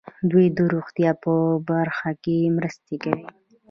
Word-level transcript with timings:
دوی 0.31 0.45
د 0.55 0.59
روغتیا 0.73 1.11
په 1.23 1.33
برخه 1.69 2.09
کې 2.23 2.53
مرستې 2.57 2.95
کوي. 3.03 3.25